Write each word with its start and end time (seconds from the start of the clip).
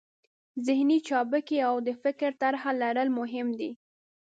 ذهني 0.65 0.97
چابکي 1.07 1.57
او 1.69 1.75
د 1.87 1.89
فکر 2.03 2.31
طرحه 2.41 2.71
لرل 2.81 3.07
مهم 3.19 3.47
دي. 3.59 3.71